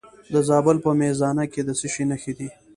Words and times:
د 0.33 0.35
زابل 0.49 0.77
په 0.85 0.91
میزانه 1.01 1.43
کې 1.51 1.61
د 1.67 1.69
څه 1.79 1.87
شي 1.93 2.03
نښې 2.09 2.33
دي؟ 2.37 2.49